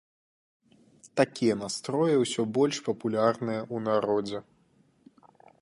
Такія 1.21 1.53
настроі 1.63 2.15
ўсё 2.23 2.41
больш 2.57 2.75
папулярныя 2.89 3.61
ў 3.73 3.77
народзе. 3.93 4.39